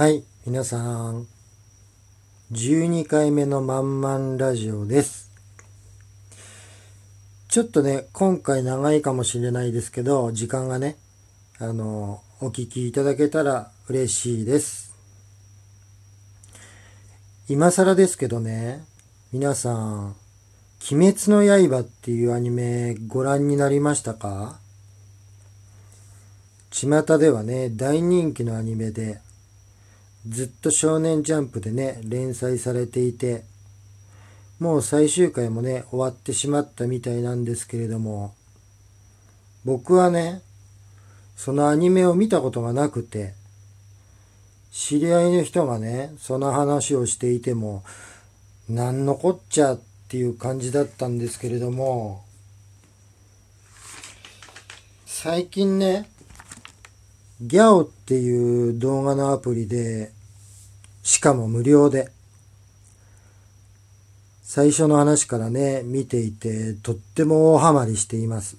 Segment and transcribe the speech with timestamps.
[0.00, 0.78] はい、皆さ
[1.10, 1.26] ん、
[2.52, 5.30] 12回目のまんまんラジオです。
[7.48, 10.96] ちょっとね、今回長いかもしれないですけど、時間がね、
[11.58, 14.94] あの、お聞きいただけたら嬉しいです。
[17.50, 18.82] 今更ですけどね、
[19.34, 20.16] 皆さん、
[20.90, 24.60] 鬼滅の刃っていうアニメご覧になりましたか？
[26.70, 29.20] 巷ではね、大人気のアニメで、
[30.28, 33.44] ずっと少年ジャンプでね、連載されていて、
[34.58, 38.34] もう最終回もね、終わってしまったみたいなんですけれども、
[39.64, 40.42] 僕はね、
[41.36, 43.32] そのアニメを見たことがなくて、
[44.70, 47.82] 知り合いの人がね、その話をしていても、
[48.68, 52.22] なんのこっちゃっていう感じだったんですけれども、
[55.06, 56.09] 最近ね、
[57.40, 60.12] ギャオっていう動画のアプリで、
[61.02, 62.12] しかも無料で、
[64.42, 68.58] 最初の話からね、見ていて、とっても大ハマりしています。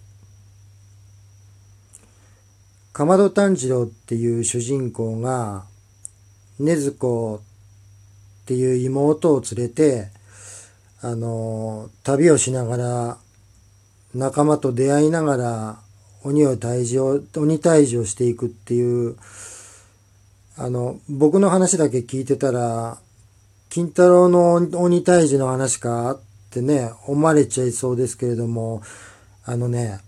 [2.92, 5.66] かまど炭治郎っていう主人公が、
[6.60, 10.10] 禰豆子っていう妹を連れて、
[11.02, 13.18] あの、旅をしながら、
[14.16, 15.80] 仲間と出会いながら、
[16.23, 19.16] 鬼を退治を、鬼退治をしていくっていう、
[20.58, 23.00] あの、僕の話だけ聞いてたら、
[23.69, 26.19] 金太郎の鬼退治の話かっ
[26.52, 28.83] てね、思われちゃいそうですけれども、
[29.45, 29.99] あのね、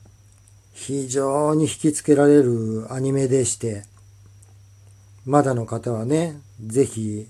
[0.73, 3.83] 非常に引きつけられるアニメでして、
[5.25, 7.27] まだの方はね、ぜひ、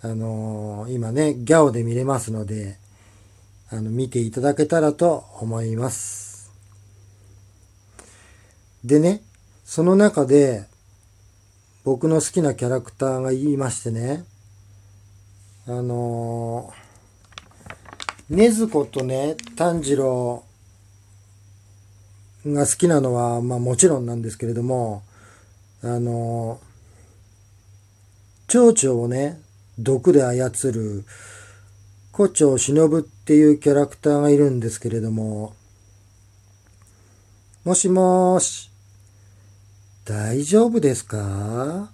[0.00, 2.78] あの今ね、ギャオで見れますので、
[3.70, 6.23] あの、見ていただけたらと思います。
[8.84, 9.22] でね、
[9.64, 10.66] その中で、
[11.84, 14.24] 僕の好きなキャラクターが言いましてね、
[15.66, 20.44] あのー、禰豆子とね、炭治郎
[22.46, 25.02] が好きなのは、まあもちろんなんですけれども、
[25.82, 29.40] あのー、蝶々をね、
[29.78, 31.04] 毒で操る、
[32.12, 35.54] 胡蝶忍っていうキャラクターがいるんですけれども、
[37.64, 38.70] もしもーし、
[40.04, 41.90] 大丈夫ですか？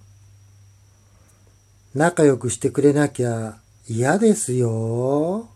[1.94, 5.48] 仲良くしてくれなきゃ嫌ですよ。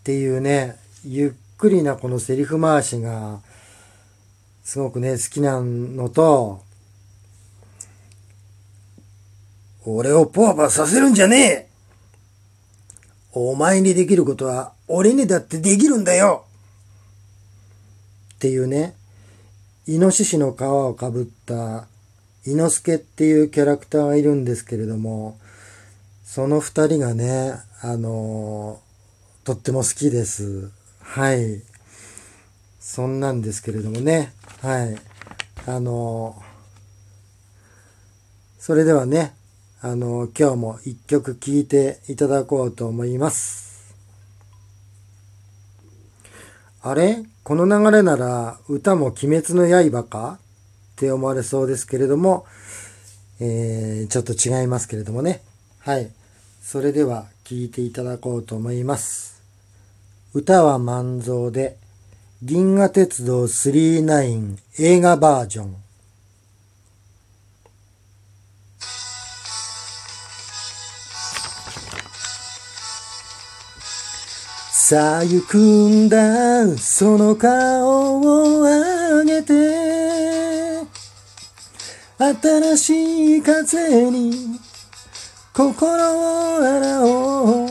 [0.00, 3.40] っていうね、ゆっくりなこのセリフ回しが、
[4.62, 6.62] すごくね、好きなのと、
[9.86, 11.68] 俺をポワパさせるんじゃねえ。
[13.32, 16.44] お前にできることは俺にだってできるんだよ。
[18.34, 18.94] っていうね、
[19.86, 21.86] イノシシの皮をかぶった
[22.46, 25.38] 伊之助っていうキャラクターがいるんですけれども、
[26.24, 30.70] その二人がね、あのー、とっても好きです。
[31.00, 31.62] はい。
[32.78, 34.32] そんなんですけれどもね。
[34.60, 34.96] はい。
[35.66, 36.42] あのー、
[38.58, 39.34] それではね、
[39.80, 43.69] あのー、今日も一曲聴いていただこうと思います。
[46.82, 47.22] あれ？
[47.44, 50.38] この流れなら歌も鬼滅の刃か？
[50.92, 52.46] って思われそうですけれども、
[53.38, 55.42] えー、ちょっと違いますけれどもね。
[55.80, 56.10] はい。
[56.62, 59.42] それでは聴いていただこうと思います。
[60.34, 61.76] 歌は万蔵で、
[62.42, 65.76] 銀河鉄道39映画バージョン。
[74.90, 79.54] さあ行くんだ、その顔を上げて。
[82.18, 84.58] 新しい風に
[85.54, 87.68] 心を洗おう。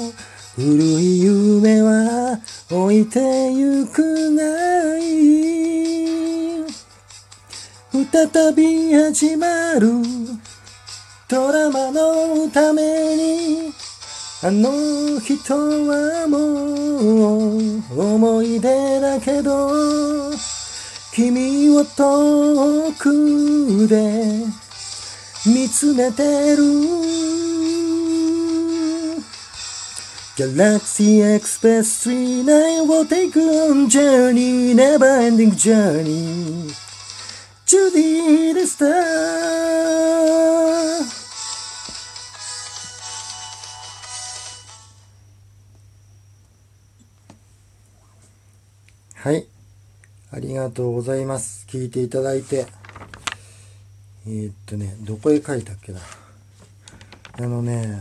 [0.56, 2.40] 古い夢は
[2.72, 6.66] 置いてゆくがいい。
[7.92, 9.92] 再び始まる
[11.28, 13.74] ドラマのために
[14.42, 19.72] あの人はもう思い出だけど
[21.14, 24.46] 君を遠くで
[25.46, 26.64] 見つめてる
[30.36, 36.70] Galaxy Express 39 will take on journey never ending journey
[37.66, 39.60] to the star
[49.22, 49.46] はい。
[50.32, 51.68] ありがとうございます。
[51.70, 52.68] 聞いていただいて。
[54.26, 56.00] えー、っとね、どこへ書いたっけな。
[57.34, 58.00] あのね、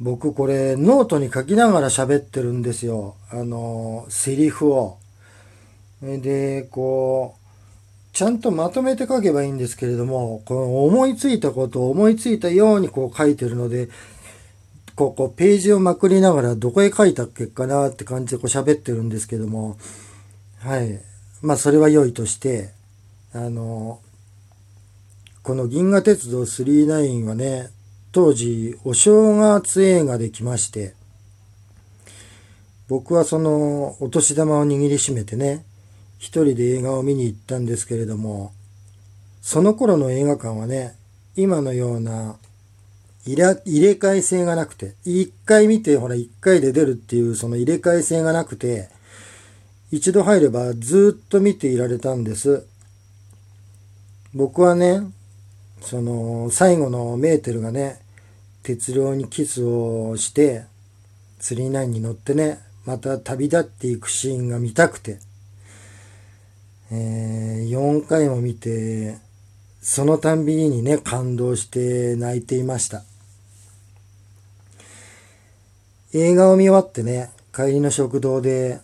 [0.00, 3.14] 僕これノートに書きながら喋ってるんですよ。
[3.30, 4.98] あの、セリフを。
[6.02, 13.90] で、こう、ちゃんとまとめて書けばいいんですけれども、この思いついたことを思いついたようにこう書いてるので、
[14.96, 19.76] こ、こうページをまくりながらどこへ書いたっけかなって感じでこう喋ってるんですけども、
[20.58, 21.00] はい。
[21.42, 22.70] まあそれは良いとして、
[23.32, 24.00] あの、
[25.42, 27.70] この銀河鉄道999はね、
[28.12, 30.94] 当時お正月映画で来まして、
[32.88, 35.64] 僕はそのお年玉を握りしめてね、
[36.18, 38.52] 一人で映画を見に行ったんですけれども、
[39.42, 40.94] その頃の映画館はね、
[41.36, 42.36] 今のような
[43.26, 48.90] 入れ替え性がなくて、一回見てほら一回で出るっていうその入れ替え性がなくて、
[49.90, 52.66] 一度入ればずっと見ていられたんです。
[54.34, 55.00] 僕はね、
[55.80, 58.00] その最後のメーテルがね、
[58.62, 60.64] 鉄郎にキスをして、
[61.40, 65.18] 39に乗ってね、また旅立っていくシーンが見たくて、
[66.90, 69.18] えー、4回も見て、
[69.80, 73.04] そのたんびにね、感動して泣いていました。
[76.16, 78.78] 映画を見終わってね、帰りの食堂で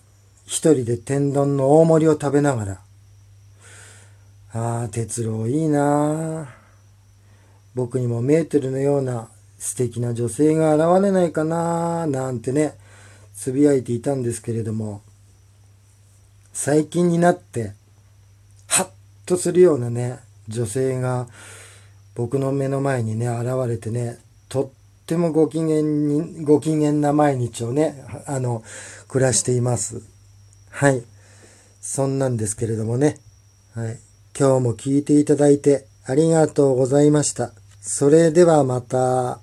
[0.46, 2.80] 一人で天丼の大盛りを食べながら、
[4.52, 6.48] ああ、哲郎いいなあ
[7.76, 9.28] 僕にもメーテルのような
[9.60, 12.74] 素敵な女性が現れないかななんてね、
[13.32, 15.00] つぶやいていたんですけれども、
[16.52, 17.74] 最近になって、
[18.66, 18.88] ハッ
[19.24, 20.18] とするようなね、
[20.48, 21.28] 女性が
[22.16, 24.18] 僕の目の前にね、現れてね、
[24.48, 24.70] とっ
[25.10, 28.62] ってもご機嫌に、ご機嫌な毎日をね、あの、
[29.08, 30.02] 暮らしています。
[30.70, 31.02] はい。
[31.80, 33.18] そんなんですけれどもね。
[33.74, 33.98] はい。
[34.38, 37.52] 今日も聞いていただいてありがとうございました。
[37.80, 39.40] それではまた。